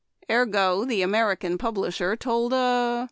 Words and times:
Ergo, 0.31 0.83
the 0.83 1.03
American 1.03 1.59
publisher 1.59 2.15
told 2.15 2.53
a— 2.53 2.89